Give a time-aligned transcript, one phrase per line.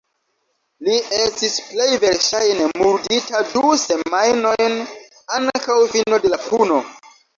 [0.85, 4.81] Li estis plej verŝajne murdita du semajnojn
[5.41, 6.81] antaŭ fino de la puno.